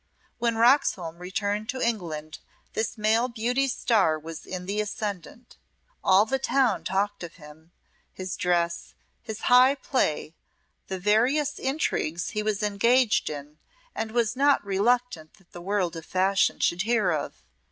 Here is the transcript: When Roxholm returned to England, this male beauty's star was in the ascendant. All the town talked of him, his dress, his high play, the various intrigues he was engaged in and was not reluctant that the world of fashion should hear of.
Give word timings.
When 0.39 0.55
Roxholm 0.55 1.19
returned 1.19 1.69
to 1.69 1.79
England, 1.79 2.39
this 2.73 2.97
male 2.97 3.27
beauty's 3.27 3.75
star 3.77 4.17
was 4.17 4.47
in 4.47 4.65
the 4.65 4.81
ascendant. 4.81 5.57
All 6.03 6.25
the 6.25 6.39
town 6.39 6.83
talked 6.83 7.21
of 7.23 7.35
him, 7.35 7.71
his 8.11 8.35
dress, 8.35 8.95
his 9.21 9.41
high 9.41 9.75
play, 9.75 10.33
the 10.87 10.97
various 10.97 11.59
intrigues 11.59 12.31
he 12.31 12.41
was 12.41 12.63
engaged 12.63 13.29
in 13.29 13.59
and 13.93 14.09
was 14.11 14.35
not 14.35 14.65
reluctant 14.65 15.35
that 15.35 15.51
the 15.51 15.61
world 15.61 15.95
of 15.95 16.03
fashion 16.07 16.59
should 16.59 16.81
hear 16.81 17.11
of. 17.11 17.43